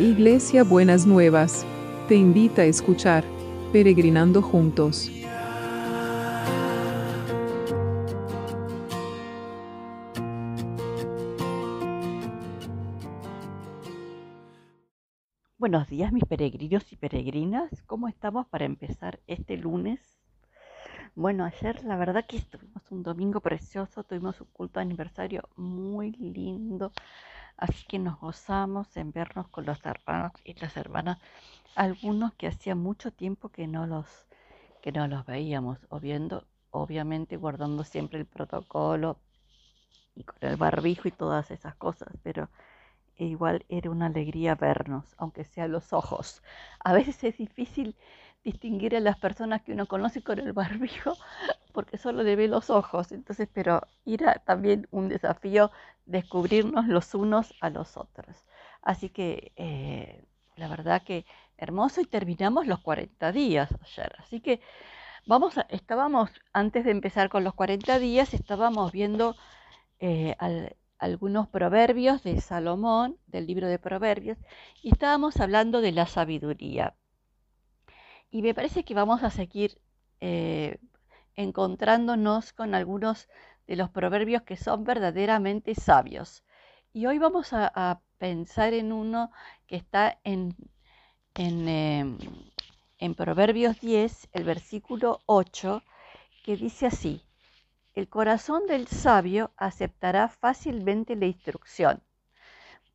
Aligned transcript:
Iglesia 0.00 0.64
Buenas 0.64 1.06
Nuevas, 1.06 1.66
te 2.08 2.14
invita 2.14 2.62
a 2.62 2.64
escuchar 2.64 3.22
Peregrinando 3.70 4.40
Juntos. 4.40 5.10
Buenos 15.58 15.86
días 15.90 16.12
mis 16.12 16.24
peregrinos 16.24 16.90
y 16.90 16.96
peregrinas, 16.96 17.70
¿cómo 17.82 18.08
estamos 18.08 18.46
para 18.46 18.64
empezar 18.64 19.20
este 19.26 19.58
lunes? 19.58 20.00
Bueno, 21.14 21.44
ayer 21.44 21.84
la 21.84 21.98
verdad 21.98 22.24
que 22.26 22.40
tuvimos 22.40 22.90
un 22.90 23.02
domingo 23.02 23.40
precioso, 23.40 24.02
tuvimos 24.04 24.40
un 24.40 24.46
culto 24.54 24.80
de 24.80 24.86
aniversario 24.86 25.46
muy 25.56 26.12
lindo, 26.12 26.90
así 27.60 27.84
que 27.86 27.98
nos 27.98 28.18
gozamos 28.20 28.96
en 28.96 29.12
vernos 29.12 29.48
con 29.48 29.66
los 29.66 29.84
hermanos 29.84 30.32
y 30.44 30.54
las 30.54 30.76
hermanas, 30.76 31.18
algunos 31.76 32.34
que 32.34 32.48
hacía 32.48 32.74
mucho 32.74 33.12
tiempo 33.12 33.50
que 33.50 33.66
no 33.66 33.86
los, 33.86 34.26
que 34.82 34.92
no 34.92 35.06
los 35.08 35.26
veíamos, 35.26 35.78
obviamente 35.90 37.36
guardando 37.36 37.84
siempre 37.84 38.18
el 38.18 38.26
protocolo 38.26 39.18
y 40.14 40.24
con 40.24 40.38
el 40.40 40.56
barbijo 40.56 41.08
y 41.08 41.12
todas 41.12 41.50
esas 41.50 41.74
cosas, 41.76 42.08
pero 42.22 42.48
igual 43.18 43.64
era 43.68 43.90
una 43.90 44.06
alegría 44.06 44.54
vernos, 44.54 45.14
aunque 45.18 45.44
sea 45.44 45.68
los 45.68 45.92
ojos. 45.92 46.42
A 46.80 46.92
veces 46.94 47.22
es 47.24 47.38
difícil 47.38 47.96
distinguir 48.44 48.96
a 48.96 49.00
las 49.00 49.18
personas 49.18 49.62
que 49.62 49.72
uno 49.72 49.86
conoce 49.86 50.22
con 50.22 50.38
el 50.38 50.52
barbijo 50.52 51.14
porque 51.72 51.98
solo 51.98 52.22
le 52.22 52.36
ve 52.36 52.48
los 52.48 52.70
ojos. 52.70 53.12
Entonces, 53.12 53.48
pero 53.52 53.82
era 54.06 54.34
también 54.44 54.88
un 54.90 55.08
desafío 55.08 55.70
descubrirnos 56.06 56.86
los 56.88 57.14
unos 57.14 57.54
a 57.60 57.70
los 57.70 57.96
otros. 57.96 58.44
Así 58.82 59.10
que 59.10 59.52
eh, 59.56 60.24
la 60.56 60.68
verdad 60.68 61.02
que 61.02 61.26
hermoso 61.56 62.00
y 62.00 62.06
terminamos 62.06 62.66
los 62.66 62.80
40 62.80 63.32
días 63.32 63.70
ayer. 63.82 64.14
Así 64.18 64.40
que 64.40 64.60
vamos 65.26 65.58
a, 65.58 65.62
estábamos, 65.70 66.30
antes 66.52 66.84
de 66.84 66.90
empezar 66.92 67.28
con 67.30 67.44
los 67.44 67.54
40 67.54 67.98
días, 67.98 68.34
estábamos 68.34 68.92
viendo 68.92 69.36
eh, 70.00 70.36
algunos 70.98 71.48
proverbios 71.48 72.22
de 72.22 72.40
Salomón, 72.40 73.18
del 73.26 73.46
libro 73.46 73.68
de 73.68 73.78
proverbios, 73.78 74.38
y 74.82 74.92
estábamos 74.92 75.38
hablando 75.40 75.80
de 75.80 75.92
la 75.92 76.06
sabiduría. 76.06 76.94
Y 78.30 78.42
me 78.42 78.54
parece 78.54 78.84
que 78.84 78.94
vamos 78.94 79.22
a 79.22 79.30
seguir 79.30 79.80
eh, 80.20 80.78
encontrándonos 81.34 82.52
con 82.52 82.74
algunos 82.74 83.28
de 83.66 83.76
los 83.76 83.90
proverbios 83.90 84.42
que 84.42 84.56
son 84.56 84.84
verdaderamente 84.84 85.74
sabios. 85.74 86.44
Y 86.92 87.06
hoy 87.06 87.18
vamos 87.18 87.52
a, 87.52 88.00
pensar 88.18 88.74
en 88.74 88.92
uno 88.92 89.30
que 89.66 89.76
está 89.76 90.18
en, 90.24 90.54
en, 91.34 91.68
em, 91.68 92.18
en 92.98 93.14
Proverbios 93.14 93.80
10, 93.80 94.28
el 94.32 94.44
versículo 94.44 95.22
8, 95.24 95.82
que 96.44 96.54
dice 96.56 96.86
así, 96.86 97.22
el 97.94 98.10
corazón 98.10 98.66
del 98.66 98.88
sabio 98.88 99.52
aceptará 99.56 100.28
fácilmente 100.28 101.16
la 101.16 101.26
instrucción, 101.26 102.02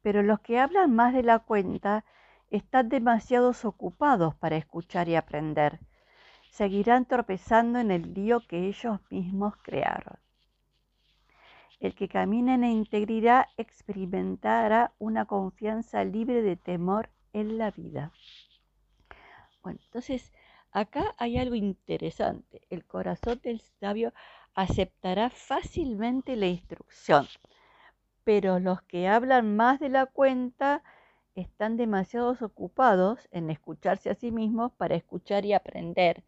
pero 0.03 0.22
los 0.22 0.39
que 0.41 0.59
hablan 0.59 0.94
más 0.94 1.11
de 1.13 1.23
la 1.23 1.39
cuenta 1.39 2.06
están 2.55 2.89
demasiado 2.89 3.51
ocupados 3.63 4.35
para 4.35 4.57
escuchar 4.57 5.07
y 5.09 5.15
aprender. 5.15 5.79
Seguirán 6.49 7.05
tropezando 7.05 7.79
en 7.79 7.91
el 7.91 8.13
lío 8.13 8.39
que 8.47 8.67
ellos 8.67 8.99
mismos 9.09 9.55
crearon. 9.57 10.17
El 11.79 11.93
que 11.93 12.07
camina 12.07 12.55
en 12.55 12.63
integridad 12.63 13.47
experimentará 13.57 14.93
una 14.97 15.25
confianza 15.25 16.03
libre 16.03 16.41
de 16.41 16.55
temor 16.55 17.09
en 17.33 17.57
la 17.57 17.71
vida. 17.71 18.11
Bueno, 19.61 19.79
entonces 19.83 20.31
acá 20.71 21.13
hay 21.17 21.38
algo 21.38 21.55
interesante. 21.55 22.61
El 22.69 22.85
corazón 22.85 23.41
del 23.44 23.59
sabio 23.59 24.13
aceptará 24.53 25.29
fácilmente 25.29 26.38
la 26.38 26.47
instrucción, 26.47 27.27
pero 28.23 28.59
los 28.59 28.81
que 28.83 29.09
hablan 29.09 29.55
más 29.57 29.79
de 29.79 29.89
la 29.89 30.05
cuenta 30.05 30.81
están 31.35 31.78
demasiado 31.78 32.35
ocupados 32.41 33.19
en 33.31 33.50
escucharse 33.50 34.09
a 34.09 34.16
sí 34.16 34.31
mismos 34.31 34.72
para 34.73 34.96
escuchar 34.96 35.46
y 35.46 35.53
aprender 35.53 36.23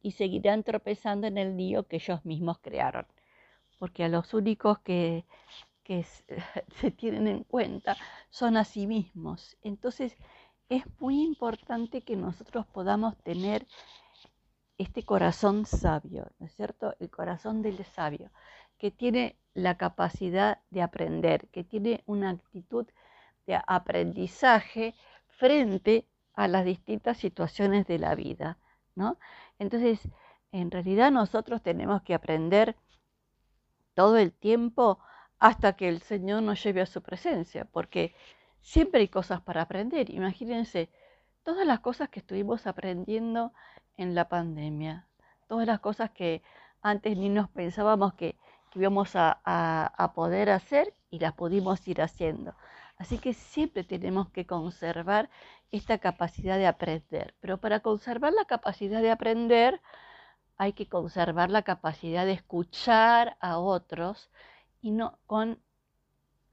y 0.00 0.12
seguirán 0.12 0.64
tropezando 0.64 1.26
en 1.26 1.38
el 1.38 1.56
lío 1.56 1.86
que 1.86 1.96
ellos 1.96 2.24
mismos 2.24 2.58
crearon. 2.58 3.06
Porque 3.78 4.04
a 4.04 4.08
los 4.08 4.34
únicos 4.34 4.78
que, 4.80 5.24
que 5.84 6.04
se 6.80 6.90
tienen 6.90 7.28
en 7.28 7.44
cuenta 7.44 7.96
son 8.30 8.56
a 8.56 8.64
sí 8.64 8.86
mismos. 8.86 9.56
Entonces 9.62 10.16
es 10.68 10.84
muy 10.98 11.22
importante 11.22 12.00
que 12.00 12.16
nosotros 12.16 12.66
podamos 12.66 13.16
tener 13.18 13.66
este 14.78 15.04
corazón 15.04 15.66
sabio, 15.66 16.30
¿no 16.38 16.46
es 16.46 16.54
cierto? 16.54 16.94
El 16.98 17.10
corazón 17.10 17.62
del 17.62 17.84
sabio, 17.84 18.30
que 18.78 18.90
tiene 18.90 19.36
la 19.54 19.76
capacidad 19.76 20.58
de 20.70 20.82
aprender, 20.82 21.48
que 21.48 21.62
tiene 21.62 22.02
una 22.06 22.30
actitud 22.30 22.86
de 23.46 23.60
aprendizaje 23.66 24.94
frente 25.28 26.06
a 26.34 26.48
las 26.48 26.64
distintas 26.64 27.18
situaciones 27.18 27.86
de 27.86 27.98
la 27.98 28.14
vida, 28.14 28.58
¿no? 28.94 29.18
Entonces, 29.58 30.00
en 30.52 30.70
realidad 30.70 31.10
nosotros 31.10 31.62
tenemos 31.62 32.02
que 32.02 32.14
aprender 32.14 32.76
todo 33.94 34.16
el 34.16 34.32
tiempo 34.32 34.98
hasta 35.38 35.74
que 35.74 35.88
el 35.88 36.00
Señor 36.02 36.42
nos 36.42 36.62
lleve 36.62 36.80
a 36.80 36.86
su 36.86 37.02
presencia, 37.02 37.64
porque 37.64 38.14
siempre 38.60 39.00
hay 39.00 39.08
cosas 39.08 39.40
para 39.40 39.62
aprender. 39.62 40.10
Imagínense 40.10 40.90
todas 41.42 41.66
las 41.66 41.80
cosas 41.80 42.08
que 42.08 42.20
estuvimos 42.20 42.66
aprendiendo 42.66 43.52
en 43.96 44.14
la 44.14 44.28
pandemia, 44.28 45.08
todas 45.48 45.66
las 45.66 45.80
cosas 45.80 46.10
que 46.10 46.42
antes 46.80 47.16
ni 47.16 47.28
nos 47.28 47.48
pensábamos 47.50 48.14
que, 48.14 48.36
íbamos 48.74 49.10
a 49.14 50.12
poder 50.14 50.48
hacer 50.48 50.94
y 51.10 51.18
las 51.18 51.34
pudimos 51.34 51.86
ir 51.86 52.00
haciendo. 52.00 52.54
Así 53.02 53.18
que 53.18 53.34
siempre 53.34 53.82
tenemos 53.82 54.30
que 54.30 54.46
conservar 54.46 55.28
esta 55.72 55.98
capacidad 55.98 56.56
de 56.56 56.68
aprender. 56.68 57.34
Pero 57.40 57.58
para 57.58 57.80
conservar 57.80 58.32
la 58.32 58.44
capacidad 58.44 59.02
de 59.02 59.10
aprender, 59.10 59.80
hay 60.56 60.72
que 60.72 60.88
conservar 60.88 61.50
la 61.50 61.62
capacidad 61.62 62.24
de 62.24 62.34
escuchar 62.34 63.36
a 63.40 63.58
otros 63.58 64.30
y 64.80 64.92
no 64.92 65.18
con, 65.26 65.58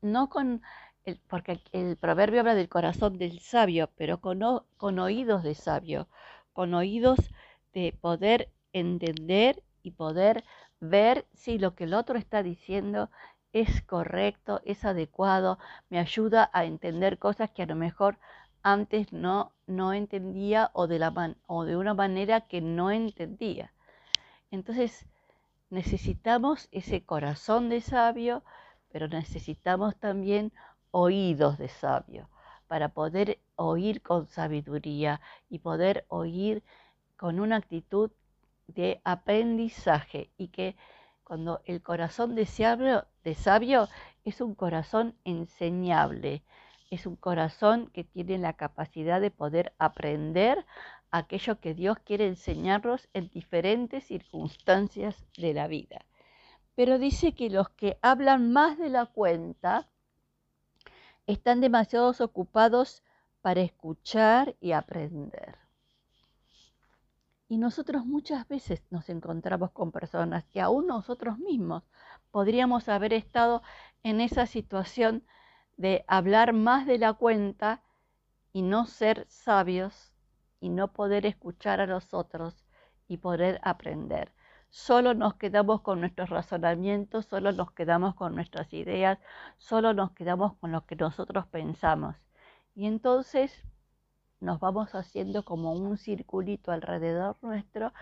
no 0.01 0.29
con 0.29 0.63
el, 1.03 1.21
porque 1.27 1.61
el 1.71 1.97
proverbio 1.97 2.39
habla 2.39 2.55
del 2.55 2.67
corazón 2.67 3.19
del 3.19 3.41
sabio, 3.41 3.91
pero 3.95 4.19
con, 4.19 4.41
con 4.77 4.97
oídos 4.97 5.43
de 5.43 5.53
sabio, 5.53 6.07
con 6.53 6.73
oídos 6.73 7.19
de 7.73 7.95
poder 8.01 8.49
entender 8.73 9.61
y 9.83 9.91
poder 9.91 10.43
ver 10.79 11.27
si 11.31 11.59
lo 11.59 11.75
que 11.75 11.83
el 11.83 11.93
otro 11.93 12.17
está 12.17 12.41
diciendo 12.41 13.11
es 13.53 13.81
correcto, 13.81 14.61
es 14.65 14.85
adecuado, 14.85 15.57
me 15.89 15.99
ayuda 15.99 16.49
a 16.53 16.65
entender 16.65 17.17
cosas 17.17 17.49
que 17.51 17.63
a 17.63 17.65
lo 17.65 17.75
mejor 17.75 18.17
antes 18.61 19.13
no, 19.13 19.53
no 19.67 19.93
entendía 19.93 20.69
o 20.73 20.87
de, 20.87 20.99
la 20.99 21.35
o 21.47 21.65
de 21.65 21.77
una 21.77 21.93
manera 21.93 22.41
que 22.41 22.61
no 22.61 22.91
entendía. 22.91 23.73
Entonces 24.51 25.05
necesitamos 25.69 26.67
ese 26.71 27.03
corazón 27.03 27.69
de 27.69 27.81
sabio, 27.81 28.43
pero 28.91 29.07
necesitamos 29.07 29.95
también 29.97 30.51
oídos 30.91 31.57
de 31.57 31.69
sabio 31.69 32.29
para 32.67 32.89
poder 32.89 33.39
oír 33.55 34.01
con 34.01 34.27
sabiduría 34.27 35.21
y 35.49 35.59
poder 35.59 36.05
oír 36.07 36.63
con 37.17 37.39
una 37.39 37.55
actitud 37.57 38.11
de 38.67 39.01
aprendizaje 39.03 40.29
y 40.38 40.49
que 40.49 40.75
cuando 41.29 41.62
el 41.66 41.84
corazón 41.84 42.34
de 42.34 42.47
sabio, 42.47 43.06
de 43.23 43.35
sabio 43.35 43.88
es 44.25 44.42
un 44.42 44.56
corazón 44.56 45.13
enseñable, 45.25 46.42
es 46.89 47.06
un 47.06 47.15
corazón 47.15 47.92
que 47.94 48.03
tiene 48.03 48.39
la 48.39 48.53
capacidad 48.53 49.21
de 49.21 49.30
poder 49.30 49.71
aprender 49.77 50.65
aquello 51.12 51.59
que 51.59 51.75
Dios 51.75 52.00
quiere 52.00 52.25
enseñarnos 52.25 53.09
en 53.13 53.30
diferentes 53.30 54.06
circunstancias 54.06 55.24
de 55.38 55.53
la 55.53 55.68
vida. 55.68 56.03
Pero 56.74 56.98
dice 56.98 57.36
que 57.36 57.51
los 57.51 57.69
que 57.69 58.00
hablan 58.01 58.51
más 58.51 58.80
de 58.80 58.89
la 58.89 59.06
cuenta 59.06 59.88
están 61.27 61.62
demasiado 61.62 62.12
ocupados 62.21 63.03
para 63.42 63.62
escuchar 63.62 64.56
y 64.59 64.71
aprender. 64.71 65.69
Y 67.50 67.57
nosotros 67.57 68.06
muchas 68.06 68.48
veces 68.48 68.84
nos 68.92 69.10
encontramos 69.10 69.72
con 69.72 69.92
personas 69.92 70.46
que 70.46 70.62
aún 70.62 70.86
nosotros 70.86 71.40
mismos 71.40 71.84
podríamos 72.30 72.88
haber 72.88 73.12
estado 73.12 73.63
en 74.04 74.22
esa 74.22 74.46
situación 74.46 75.24
de 75.75 76.06
hablar 76.07 76.54
más 76.54 76.86
de 76.86 77.00
la 77.00 77.13
cuenta 77.13 77.81
y 78.54 78.62
no 78.62 78.86
ser 78.86 79.25
sabios 79.30 80.13
y 80.60 80.69
no 80.69 80.94
poder 80.94 81.25
escuchar 81.25 81.81
a 81.81 81.88
los 81.88 82.13
otros 82.13 82.68
y 83.07 83.18
poder 83.18 83.60
aprender. 83.63 84.31
Solo 84.69 85.16
nos 85.16 85.34
quedamos 85.34 85.81
con 85.81 86.01
nuestros 86.01 86.30
razonamientos, 86.30 87.25
solo 87.25 87.51
nos 87.51 87.72
quedamos 87.72 88.13
con 88.13 88.36
nuestras 88.36 88.72
ideas, 88.74 89.18
solo 89.57 89.96
nos 89.96 90.12
quedamos 90.12 90.54
con 90.57 90.72
lo 90.72 90.86
que 90.86 90.96
nosotros 90.96 91.48
pensamos. 91.48 92.16
Y 92.75 92.86
entonces 92.86 93.63
nos 94.39 94.59
vamos 94.59 94.95
haciendo 94.95 95.44
como 95.44 95.74
un 95.74 95.97
circulito 95.97 96.71
alrededor 96.71 97.38
nuestro 97.41 97.94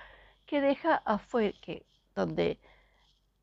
que 0.45 0.61
deja 0.61 0.95
afuera, 1.05 1.57
que 1.61 1.85
donde 2.15 2.59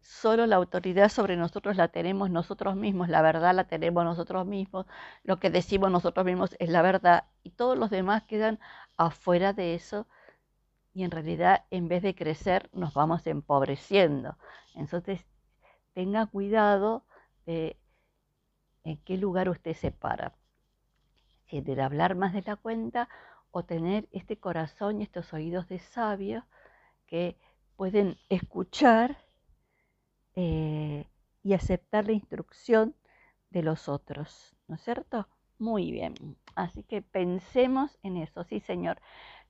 solo 0.01 0.47
la 0.47 0.57
autoridad 0.57 1.09
sobre 1.09 1.37
nosotros 1.37 1.77
la 1.77 1.89
tenemos 1.89 2.31
nosotros 2.31 2.77
mismos, 2.77 3.09
la 3.09 3.23
verdad 3.23 3.55
la 3.55 3.65
tenemos 3.65 4.05
nosotros 4.05 4.47
mismos, 4.47 4.87
lo 5.23 5.39
que 5.41 5.51
decimos 5.51 5.91
nosotros 5.91 6.27
mismos 6.27 6.57
es 6.59 6.69
la 6.71 6.83
verdad 6.83 7.25
y 7.43 7.51
todos 7.51 7.79
los 7.79 7.91
demás 7.91 8.23
quedan 8.25 8.61
afuera 8.97 9.53
de 9.53 9.75
eso 9.75 10.07
y 10.95 11.05
en 11.05 11.11
realidad 11.11 11.65
en 11.71 11.89
vez 11.89 12.03
de 12.03 12.15
crecer 12.15 12.71
nos 12.73 12.95
vamos 12.95 13.27
empobreciendo. 13.27 14.37
Entonces 14.75 15.21
tenga 15.95 16.27
cuidado 16.27 17.05
de 17.47 17.79
en 18.85 18.99
qué 18.99 19.17
lugar 19.17 19.49
usted 19.49 19.75
se 19.75 19.91
para. 19.91 20.35
Si 21.55 21.61
de 21.61 21.81
hablar 21.81 22.17
más 22.17 22.33
de 22.33 22.43
la 22.43 22.57
cuenta 22.57 23.09
o 23.53 23.65
tener 23.65 24.09
este 24.11 24.37
corazón 24.37 24.99
y 24.99 25.05
estos 25.05 25.33
oídos 25.33 25.69
de 25.69 25.79
sabio 25.79 26.45
que 27.07 27.39
pueden 27.77 28.19
escuchar 28.29 29.17
eh, 30.35 31.07
y 31.45 31.55
aceptar 31.55 32.07
la 32.07 32.13
instrucción 32.13 32.97
de 33.51 33.63
los 33.63 33.89
otros, 33.89 34.57
¿no 34.67 34.75
es 34.75 34.81
cierto? 34.83 35.29
Muy 35.61 35.93
bien, 35.93 36.15
así 36.57 36.83
que 36.83 37.03
pensemos 37.03 38.01
en 38.03 38.17
eso, 38.17 38.43
sí 38.43 38.59
Señor, 38.59 39.01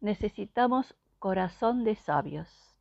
necesitamos 0.02 0.94
corazón 1.18 1.84
de 1.84 1.94
sabios 1.94 2.76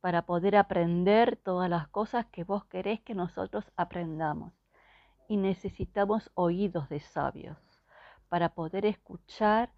para 0.00 0.24
poder 0.24 0.56
aprender 0.56 1.36
todas 1.36 1.68
las 1.68 1.86
cosas 1.88 2.24
que 2.32 2.44
vos 2.44 2.64
querés 2.64 3.02
que 3.02 3.14
nosotros 3.14 3.70
aprendamos. 3.76 4.54
Y 5.28 5.36
necesitamos 5.36 6.30
oídos 6.34 6.88
de 6.88 7.00
sabios 7.00 7.71
para 8.32 8.48
poder 8.48 8.86
escuchar 8.86 9.68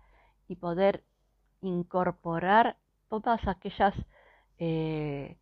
y 0.46 0.54
poder 0.54 1.02
incorporar 1.60 2.76
todas 3.08 3.48
aquellas 3.48 3.94
eh, 4.58 5.38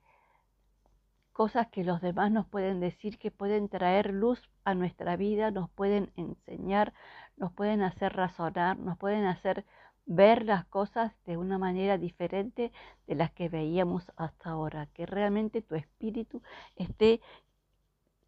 cosas 1.34 1.68
que 1.68 1.84
los 1.84 2.00
demás 2.00 2.32
nos 2.32 2.46
pueden 2.46 2.80
decir, 2.80 3.18
que 3.18 3.30
pueden 3.30 3.68
traer 3.68 4.14
luz 4.14 4.40
a 4.64 4.72
nuestra 4.72 5.16
vida, 5.16 5.50
nos 5.50 5.68
pueden 5.68 6.10
enseñar, 6.16 6.94
nos 7.36 7.52
pueden 7.52 7.82
hacer 7.82 8.14
razonar, 8.14 8.78
nos 8.78 8.96
pueden 8.96 9.26
hacer 9.26 9.66
ver 10.06 10.46
las 10.46 10.64
cosas 10.64 11.12
de 11.26 11.36
una 11.36 11.58
manera 11.58 11.98
diferente 11.98 12.72
de 13.06 13.14
las 13.14 13.30
que 13.30 13.50
veíamos 13.50 14.10
hasta 14.16 14.48
ahora, 14.48 14.86
que 14.94 15.04
realmente 15.04 15.60
tu 15.60 15.74
espíritu 15.74 16.40
esté 16.76 17.20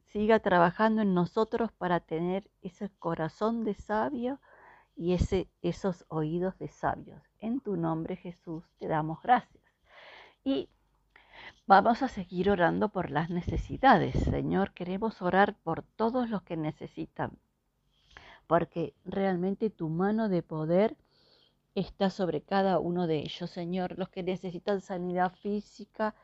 siga 0.08 0.40
trabajando 0.40 1.00
en 1.00 1.14
nosotros 1.14 1.72
para 1.72 2.00
tener 2.00 2.50
ese 2.60 2.90
corazón 2.98 3.64
de 3.64 3.72
sabio 3.72 4.40
y 4.96 5.14
ese, 5.14 5.48
esos 5.62 6.04
oídos 6.08 6.58
de 6.58 6.68
sabios. 6.68 7.22
En 7.38 7.60
tu 7.60 7.76
nombre 7.76 8.16
Jesús 8.16 8.64
te 8.78 8.86
damos 8.86 9.20
gracias. 9.22 9.62
Y 10.44 10.68
vamos 11.66 12.02
a 12.02 12.08
seguir 12.08 12.50
orando 12.50 12.88
por 12.88 13.10
las 13.10 13.30
necesidades. 13.30 14.14
Señor, 14.24 14.72
queremos 14.72 15.22
orar 15.22 15.56
por 15.62 15.82
todos 15.82 16.30
los 16.30 16.42
que 16.42 16.56
necesitan, 16.56 17.38
porque 18.46 18.94
realmente 19.04 19.70
tu 19.70 19.88
mano 19.88 20.28
de 20.28 20.42
poder 20.42 20.96
está 21.74 22.10
sobre 22.10 22.42
cada 22.42 22.78
uno 22.78 23.06
de 23.06 23.18
ellos, 23.18 23.50
Señor. 23.50 23.98
Los 23.98 24.08
que 24.10 24.22
necesitan 24.22 24.80
sanidad 24.80 25.32
física, 25.34 26.14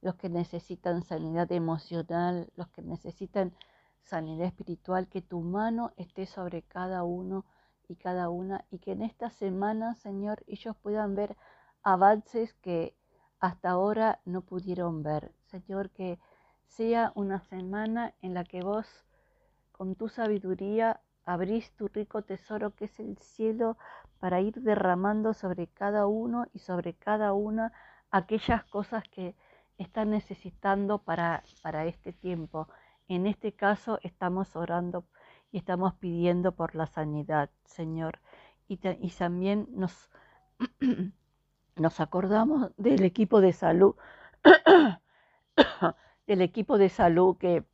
los 0.00 0.14
que 0.14 0.28
necesitan 0.28 1.02
sanidad 1.02 1.50
emocional, 1.52 2.50
los 2.56 2.68
que 2.68 2.82
necesitan 2.82 3.54
sanidad 4.02 4.46
espiritual, 4.46 5.08
que 5.08 5.22
tu 5.22 5.40
mano 5.40 5.92
esté 5.96 6.26
sobre 6.26 6.62
cada 6.62 7.04
uno 7.04 7.44
y 7.88 7.96
cada 7.96 8.28
una 8.28 8.64
y 8.70 8.78
que 8.78 8.92
en 8.92 9.02
esta 9.02 9.30
semana, 9.30 9.94
Señor, 9.94 10.42
ellos 10.46 10.76
puedan 10.76 11.14
ver 11.14 11.36
avances 11.82 12.54
que 12.54 12.96
hasta 13.40 13.70
ahora 13.70 14.20
no 14.24 14.42
pudieron 14.42 15.02
ver. 15.02 15.32
Señor, 15.46 15.90
que 15.90 16.18
sea 16.66 17.12
una 17.14 17.40
semana 17.40 18.14
en 18.22 18.34
la 18.34 18.44
que 18.44 18.62
vos, 18.62 18.86
con 19.72 19.94
tu 19.94 20.08
sabiduría, 20.08 21.00
abrís 21.24 21.72
tu 21.72 21.88
rico 21.88 22.22
tesoro 22.22 22.74
que 22.74 22.86
es 22.86 22.98
el 23.00 23.18
cielo 23.18 23.76
para 24.18 24.40
ir 24.40 24.60
derramando 24.62 25.34
sobre 25.34 25.66
cada 25.66 26.06
uno 26.06 26.46
y 26.52 26.60
sobre 26.60 26.94
cada 26.94 27.32
una 27.32 27.72
aquellas 28.10 28.64
cosas 28.64 29.04
que 29.08 29.34
están 29.78 30.10
necesitando 30.10 30.98
para, 30.98 31.42
para 31.62 31.86
este 31.86 32.12
tiempo. 32.12 32.68
En 33.08 33.26
este 33.26 33.52
caso 33.52 33.98
estamos 34.02 34.56
orando 34.56 35.04
y 35.54 35.58
estamos 35.58 35.94
pidiendo 35.94 36.50
por 36.56 36.74
la 36.74 36.88
sanidad, 36.88 37.48
Señor. 37.64 38.18
Y, 38.66 38.78
también 38.78 39.68
nos, 39.70 40.10
nos 41.76 42.00
acordamos 42.00 42.72
del 42.76 43.04
equipo 43.04 43.40
de 43.40 43.52
salud, 43.52 43.94
del 46.26 46.40
equipo 46.40 46.76
de 46.76 46.88
salud 46.88 47.36
que 47.36 47.64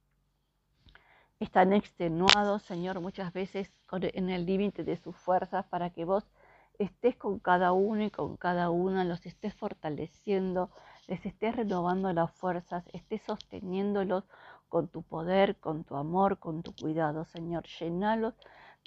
están 1.38 1.73
extenuados, 1.73 2.65
Señor, 2.65 3.00
muchas 3.00 3.32
veces 3.32 3.73
en 3.91 4.29
el 4.29 4.44
límite 4.44 4.85
de 4.85 4.99
sus 4.99 5.17
fuerzas 5.17 5.65
para 5.65 5.88
que 5.88 6.05
vos 6.05 6.31
estés 6.79 7.17
con 7.17 7.38
cada 7.38 7.73
uno 7.73 8.05
y 8.05 8.11
con 8.11 8.37
cada 8.37 8.69
una, 8.69 9.05
los 9.05 9.25
estés 9.25 9.55
fortaleciendo, 9.55 10.71
les 11.06 11.25
estés 11.25 11.56
renovando 11.56 12.12
las 12.12 12.31
fuerzas, 12.31 12.85
estés 12.93 13.23
sosteniéndolos 13.23 14.25
con 14.70 14.88
tu 14.88 15.02
poder, 15.02 15.58
con 15.58 15.84
tu 15.84 15.96
amor, 15.96 16.38
con 16.38 16.62
tu 16.62 16.75
cuidado, 16.75 17.26
Señor. 17.26 17.64
Llenalos 17.78 18.34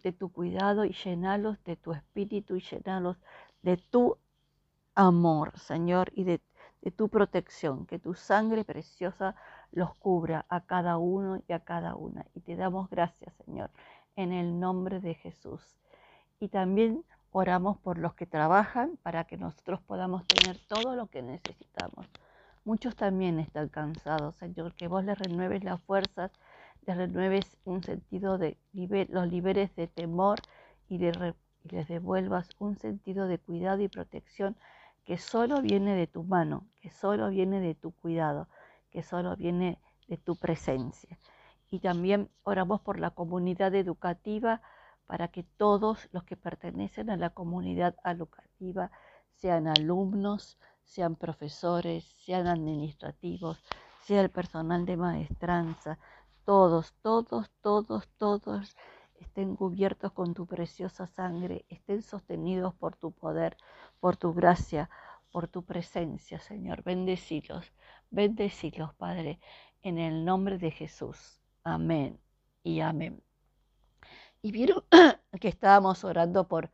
de 0.03 0.11
tu 0.11 0.31
cuidado 0.31 0.85
y 0.85 0.93
llenalos 0.93 1.63
de 1.63 1.75
tu 1.75 1.93
espíritu 1.93 2.55
y 2.55 2.61
llenalos 2.61 3.17
de 3.61 3.77
tu 3.77 4.17
amor, 4.95 5.59
Señor, 5.59 6.11
y 6.15 6.23
de, 6.23 6.41
de 6.81 6.89
tu 6.89 7.09
protección, 7.09 7.85
que 7.85 7.99
tu 7.99 8.15
sangre 8.15 8.63
preciosa 8.65 9.35
los 9.71 9.93
cubra 9.97 10.47
a 10.49 10.61
cada 10.61 10.97
uno 10.97 11.39
y 11.47 11.53
a 11.53 11.59
cada 11.59 11.95
una. 11.95 12.25
Y 12.33 12.41
te 12.41 12.55
damos 12.55 12.89
gracias, 12.89 13.35
Señor, 13.45 13.69
en 14.15 14.33
el 14.33 14.59
nombre 14.59 14.99
de 14.99 15.13
Jesús. 15.13 15.77
Y 16.39 16.47
también 16.47 17.05
Oramos 17.35 17.79
por 17.79 17.97
los 17.97 18.13
que 18.13 18.27
trabajan 18.27 18.95
para 19.01 19.23
que 19.23 19.37
nosotros 19.37 19.81
podamos 19.81 20.23
tener 20.27 20.59
todo 20.67 20.95
lo 20.95 21.07
que 21.07 21.23
necesitamos. 21.23 22.05
Muchos 22.65 22.95
también 22.95 23.39
están 23.39 23.67
cansados, 23.69 24.35
Señor, 24.37 24.73
que 24.75 24.87
vos 24.87 25.03
les 25.03 25.17
renueves 25.17 25.63
las 25.63 25.81
fuerzas, 25.81 26.31
les 26.85 26.95
renueves 26.95 27.57
un 27.65 27.83
sentido 27.83 28.37
de, 28.37 28.57
los 29.09 29.27
liberes 29.27 29.75
de 29.75 29.87
temor 29.87 30.39
y, 30.87 30.95
y 30.95 31.11
les 31.69 31.87
devuelvas 31.87 32.49
un 32.59 32.77
sentido 32.77 33.27
de 33.27 33.37
cuidado 33.37 33.81
y 33.81 33.89
protección 33.89 34.55
que 35.03 35.17
solo 35.17 35.61
viene 35.61 35.95
de 35.95 36.07
tu 36.07 36.23
mano, 36.23 36.65
que 36.81 36.89
solo 36.89 37.29
viene 37.29 37.59
de 37.59 37.75
tu 37.75 37.91
cuidado, 37.91 38.47
que 38.91 39.03
solo 39.03 39.35
viene 39.35 39.77
de 40.07 40.17
tu 40.17 40.35
presencia. 40.37 41.19
Y 41.69 41.79
también 41.79 42.29
oramos 42.43 42.81
por 42.81 42.99
la 42.99 43.09
comunidad 43.11 43.75
educativa, 43.75 44.61
para 45.05 45.27
que 45.27 45.43
todos 45.43 46.07
los 46.13 46.23
que 46.23 46.37
pertenecen 46.37 47.09
a 47.09 47.17
la 47.17 47.31
comunidad 47.31 47.95
educativa, 48.05 48.91
sean 49.31 49.67
alumnos, 49.67 50.57
sean 50.83 51.15
profesores, 51.15 52.03
sean 52.25 52.47
administrativos, 52.47 53.63
sea 54.03 54.21
el 54.21 54.29
personal 54.29 54.85
de 54.85 54.97
maestranza, 54.97 55.97
todos, 56.45 56.93
todos, 57.01 57.49
todos, 57.61 58.07
todos 58.17 58.75
estén 59.23 59.55
cubiertos 59.55 60.11
con 60.11 60.33
tu 60.33 60.45
preciosa 60.45 61.07
sangre, 61.07 61.65
estén 61.69 62.01
sostenidos 62.01 62.73
por 62.75 62.95
tu 62.95 63.11
poder, 63.11 63.57
por 63.99 64.17
tu 64.17 64.33
gracia, 64.33 64.89
por 65.31 65.47
tu 65.47 65.63
presencia, 65.63 66.39
Señor. 66.39 66.83
Bendecilos, 66.83 67.71
bendecilos, 68.11 68.93
Padre, 68.95 69.39
en 69.81 69.97
el 69.97 70.25
nombre 70.25 70.57
de 70.57 70.71
Jesús. 70.71 71.39
Amén 71.63 72.19
y 72.63 72.81
amén. 72.81 73.23
Y 74.41 74.51
vieron 74.51 74.83
que 75.39 75.47
estábamos 75.47 76.03
orando 76.03 76.47
por, 76.47 76.69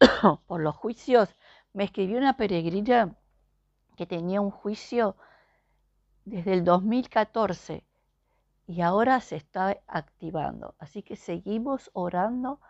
por 0.46 0.60
los 0.60 0.76
juicios. 0.76 1.28
Me 1.72 1.84
escribió 1.84 2.18
una 2.18 2.36
peregrina 2.36 3.16
que 4.00 4.06
tenía 4.06 4.40
un 4.40 4.50
juicio 4.50 5.14
desde 6.24 6.54
el 6.54 6.64
2014 6.64 7.84
y 8.66 8.80
ahora 8.80 9.20
se 9.20 9.36
está 9.36 9.76
activando. 9.86 10.74
Así 10.78 11.02
que 11.02 11.16
seguimos 11.16 11.90
orando 11.92 12.60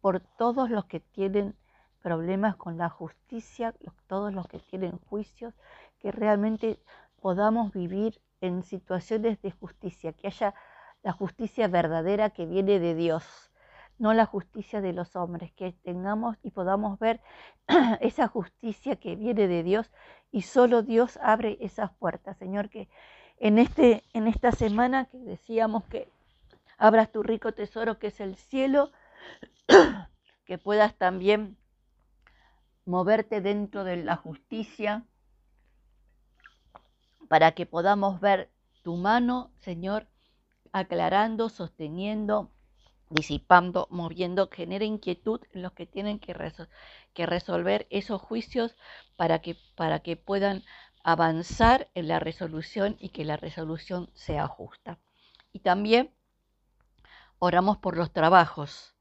por 0.00 0.20
todos 0.20 0.70
los 0.70 0.86
que 0.86 1.00
tienen 1.00 1.54
problemas 2.00 2.56
con 2.56 2.78
la 2.78 2.88
justicia, 2.88 3.74
todos 4.06 4.32
los 4.32 4.48
que 4.48 4.60
tienen 4.60 4.98
juicios, 5.10 5.52
que 5.98 6.10
realmente 6.10 6.80
podamos 7.20 7.70
vivir 7.70 8.22
en 8.40 8.62
situaciones 8.62 9.42
de 9.42 9.50
justicia, 9.50 10.14
que 10.14 10.28
haya 10.28 10.54
la 11.02 11.12
justicia 11.12 11.68
verdadera 11.68 12.30
que 12.30 12.46
viene 12.46 12.80
de 12.80 12.94
Dios 12.94 13.47
no 13.98 14.14
la 14.14 14.26
justicia 14.26 14.80
de 14.80 14.92
los 14.92 15.16
hombres, 15.16 15.52
que 15.52 15.72
tengamos 15.72 16.36
y 16.42 16.50
podamos 16.50 16.98
ver 16.98 17.20
esa 18.00 18.28
justicia 18.28 18.96
que 18.96 19.16
viene 19.16 19.48
de 19.48 19.62
Dios 19.62 19.90
y 20.30 20.42
solo 20.42 20.82
Dios 20.82 21.18
abre 21.22 21.58
esas 21.60 21.92
puertas. 21.94 22.36
Señor, 22.38 22.70
que 22.70 22.88
en, 23.38 23.58
este, 23.58 24.04
en 24.12 24.26
esta 24.26 24.52
semana 24.52 25.06
que 25.06 25.18
decíamos 25.18 25.84
que 25.84 26.08
abras 26.76 27.10
tu 27.10 27.22
rico 27.22 27.52
tesoro 27.52 27.98
que 27.98 28.08
es 28.08 28.20
el 28.20 28.36
cielo, 28.36 28.92
que 30.46 30.58
puedas 30.58 30.94
también 30.94 31.56
moverte 32.84 33.40
dentro 33.40 33.84
de 33.84 33.96
la 33.96 34.16
justicia, 34.16 35.04
para 37.28 37.52
que 37.52 37.66
podamos 37.66 38.20
ver 38.20 38.50
tu 38.82 38.96
mano, 38.96 39.50
Señor, 39.58 40.06
aclarando, 40.72 41.50
sosteniendo, 41.50 42.50
disipando, 43.10 43.88
moviendo, 43.90 44.48
genera 44.50 44.84
inquietud 44.84 45.40
en 45.52 45.62
los 45.62 45.72
que 45.72 45.86
tienen 45.86 46.18
que, 46.18 46.34
que 47.14 47.26
resolver 47.26 47.86
esos 47.90 48.20
juicios 48.20 48.76
para 49.16 49.40
que, 49.40 49.56
para 49.74 50.00
que 50.00 50.16
puedan 50.16 50.62
avanzar 51.02 51.88
en 51.94 52.08
la 52.08 52.18
resolución 52.18 52.96
y 52.98 53.10
que 53.10 53.24
la 53.24 53.36
resolución 53.36 54.10
sea 54.14 54.46
justa. 54.46 54.98
Y 55.52 55.60
también 55.60 56.10
oramos 57.38 57.78
por 57.78 57.96
los 57.96 58.12
trabajos. 58.12 58.94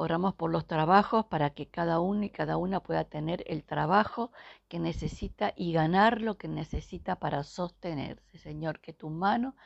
Oramos 0.00 0.32
por 0.34 0.52
los 0.52 0.64
trabajos 0.64 1.26
para 1.26 1.50
que 1.50 1.66
cada 1.66 1.98
uno 1.98 2.22
y 2.22 2.30
cada 2.30 2.56
una 2.56 2.78
pueda 2.78 3.02
tener 3.02 3.42
el 3.48 3.64
trabajo 3.64 4.30
que 4.68 4.78
necesita 4.78 5.52
y 5.56 5.72
ganar 5.72 6.22
lo 6.22 6.38
que 6.38 6.46
necesita 6.46 7.16
para 7.16 7.42
sostenerse. 7.42 8.38
Señor, 8.38 8.78
que 8.78 8.92
tu 8.92 9.10
mano 9.10 9.56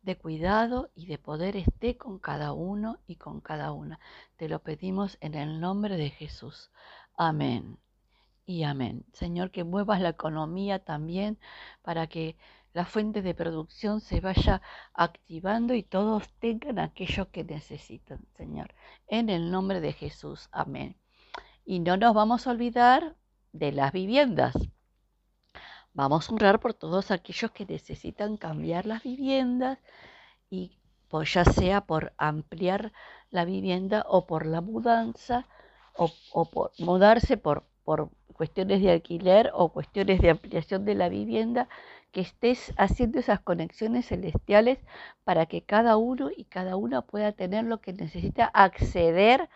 de 0.00 0.16
cuidado 0.16 0.90
y 0.94 1.04
de 1.04 1.18
poder 1.18 1.56
esté 1.56 1.98
con 1.98 2.18
cada 2.18 2.54
uno 2.54 3.00
y 3.06 3.16
con 3.16 3.42
cada 3.42 3.72
una. 3.72 4.00
Te 4.38 4.48
lo 4.48 4.60
pedimos 4.60 5.18
en 5.20 5.34
el 5.34 5.60
nombre 5.60 5.98
de 5.98 6.08
Jesús. 6.08 6.70
Amén 7.14 7.76
y 8.46 8.62
amén. 8.62 9.04
Señor, 9.12 9.50
que 9.50 9.62
muevas 9.62 10.00
la 10.00 10.08
economía 10.08 10.82
también 10.82 11.38
para 11.82 12.06
que 12.06 12.38
la 12.72 12.86
fuente 12.86 13.22
de 13.22 13.34
producción 13.34 14.00
se 14.00 14.20
vaya 14.20 14.62
activando 14.94 15.74
y 15.74 15.82
todos 15.82 16.28
tengan 16.38 16.78
aquello 16.78 17.30
que 17.30 17.44
necesitan, 17.44 18.24
Señor. 18.36 18.74
En 19.08 19.28
el 19.28 19.50
nombre 19.50 19.80
de 19.80 19.92
Jesús. 19.92 20.48
Amén. 20.52 20.96
Y 21.64 21.80
no 21.80 21.96
nos 21.96 22.14
vamos 22.14 22.46
a 22.46 22.50
olvidar 22.50 23.14
de 23.52 23.72
las 23.72 23.92
viviendas. 23.92 24.54
Vamos 25.92 26.30
a 26.30 26.34
orar 26.34 26.60
por 26.60 26.72
todos 26.72 27.10
aquellos 27.10 27.50
que 27.50 27.66
necesitan 27.66 28.38
cambiar 28.38 28.86
las 28.86 29.02
viviendas 29.02 29.78
y 30.48 30.78
pues 31.08 31.34
ya 31.34 31.44
sea 31.44 31.82
por 31.82 32.14
ampliar 32.16 32.92
la 33.30 33.44
vivienda 33.44 34.06
o 34.08 34.26
por 34.26 34.46
la 34.46 34.62
mudanza 34.62 35.46
o, 35.94 36.10
o 36.32 36.50
por 36.50 36.72
mudarse 36.78 37.36
por, 37.36 37.66
por 37.84 38.10
cuestiones 38.32 38.82
de 38.82 38.90
alquiler 38.90 39.50
o 39.54 39.68
cuestiones 39.70 40.20
de 40.20 40.30
ampliación 40.30 40.84
de 40.84 40.94
la 40.94 41.08
vivienda, 41.08 41.68
que 42.12 42.20
estés 42.20 42.72
haciendo 42.76 43.18
esas 43.18 43.40
conexiones 43.40 44.06
celestiales 44.06 44.78
para 45.24 45.46
que 45.46 45.62
cada 45.62 45.96
uno 45.96 46.30
y 46.34 46.44
cada 46.44 46.76
una 46.76 47.02
pueda 47.02 47.32
tener 47.32 47.64
lo 47.64 47.80
que 47.80 47.92
necesita, 47.92 48.44
acceder 48.46 49.48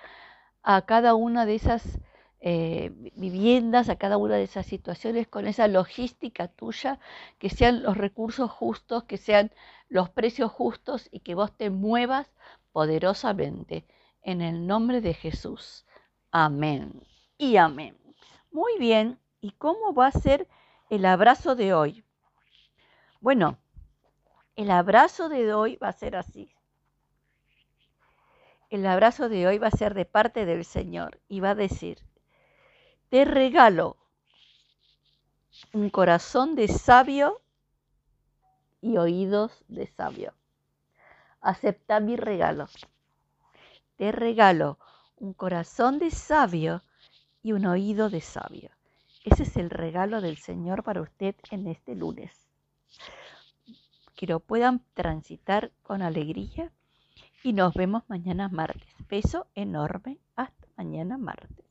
a 0.63 0.83
cada 0.83 1.15
una 1.15 1.47
de 1.47 1.55
esas 1.55 2.01
eh, 2.41 2.93
viviendas, 3.17 3.89
a 3.89 3.97
cada 3.97 4.17
una 4.17 4.37
de 4.37 4.45
esas 4.45 4.67
situaciones 4.67 5.27
con 5.27 5.47
esa 5.47 5.69
logística 5.69 6.49
tuya, 6.49 6.99
que 7.39 7.51
sean 7.51 7.83
los 7.83 7.97
recursos 7.97 8.51
justos, 8.51 9.05
que 9.05 9.17
sean 9.17 9.51
los 9.89 10.11
precios 10.11 10.53
justos 10.53 11.09
y 11.11 11.21
que 11.21 11.35
vos 11.35 11.57
te 11.57 11.71
muevas 11.71 12.31
poderosamente. 12.73 13.85
En 14.23 14.43
el 14.43 14.67
nombre 14.67 15.01
de 15.01 15.15
Jesús. 15.15 15.87
Amén 16.31 17.03
y 17.39 17.57
amén. 17.57 18.06
Muy 18.57 18.79
bien, 18.79 19.21
¿y 19.43 19.51
cómo 19.51 19.93
va 19.93 20.07
a 20.07 20.13
ser 20.13 20.49
el 20.89 21.05
abrazo 21.05 21.57
de 21.57 21.75
hoy? 21.75 22.07
Bueno, 23.21 23.59
el 24.55 24.71
abrazo 24.71 25.29
de 25.29 25.53
hoy 25.53 25.77
va 25.77 25.89
a 25.89 25.93
ser 25.93 26.17
así. 26.17 26.51
El 28.71 28.87
abrazo 28.87 29.29
de 29.29 29.47
hoy 29.47 29.59
va 29.59 29.67
a 29.67 29.73
ser 29.73 29.93
de 29.93 30.07
parte 30.07 30.47
del 30.47 30.65
Señor 30.65 31.21
y 31.29 31.41
va 31.41 31.51
a 31.51 31.55
decir, 31.55 31.99
te 33.11 33.27
regalo 33.27 33.99
un 35.75 35.91
corazón 35.91 36.55
de 36.55 36.69
sabio 36.69 37.43
y 38.81 38.97
oídos 38.97 39.67
de 39.69 39.87
sabio. 39.87 40.33
Acepta 41.43 42.01
mi 42.01 42.17
regalo. 42.17 42.69
Te 43.97 44.13
regalo 44.13 44.79
un 45.19 45.35
corazón 45.35 45.99
de 45.99 46.11
sabio 46.11 46.83
y 47.47 47.53
un 47.53 47.65
oído 47.65 48.11
de 48.11 48.21
sabio. 48.21 48.71
Ese 49.23 49.45
es 49.45 49.57
el 49.57 49.71
regalo 49.71 50.21
del 50.21 50.37
Señor 50.37 50.83
para 50.83 51.01
usted 51.01 51.37
en 51.53 51.69
este 51.69 51.95
lunes. 51.95 52.33
Que 54.17 54.27
lo 54.27 54.41
puedan 54.41 54.83
transitar 54.95 55.71
con 55.85 56.03
alegría 56.03 56.73
y 57.45 57.53
nos 57.53 57.73
vemos 57.75 58.03
mañana 58.09 58.49
martes. 58.49 58.93
Beso 59.09 59.47
enorme. 59.55 60.19
Hasta 60.35 60.67
mañana 60.77 61.19
martes. 61.19 61.66